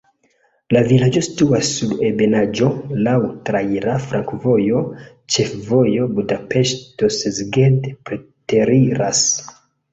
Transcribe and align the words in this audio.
La 0.75 0.81
vilaĝo 0.91 1.21
situas 1.27 1.67
sur 1.79 1.91
ebenaĵo, 2.07 2.69
laŭ 3.09 3.13
traira 3.51 3.99
flankovojo, 4.07 4.81
ĉefvojo 5.37 6.11
Budapeŝto-Szeged 6.17 7.91
preteriras. 8.11 9.27